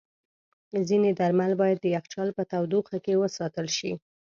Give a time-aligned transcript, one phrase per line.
[0.87, 3.91] ځینې درمل باید د یخچال په تودوخه کې وساتل شي.